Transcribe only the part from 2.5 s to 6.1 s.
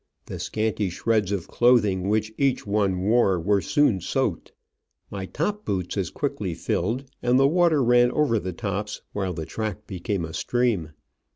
one wore were soon soaked, my top boots as